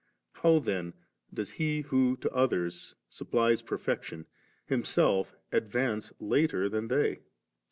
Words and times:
How 0.33 0.57
then 0.57 0.95
does 1.31 1.51
He 1.51 1.81
who 1.81 2.17
to 2.21 2.31
others 2.31 2.95
supplies 3.07 3.61
per 3.61 3.77
fection, 3.77 4.25
Himself 4.65 5.35
advance 5.51 6.11
later 6.19 6.67
than 6.69 6.87
they? 6.87 7.19